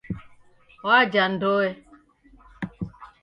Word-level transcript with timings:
Waja 0.87 1.23
Ndoe. 1.31 1.69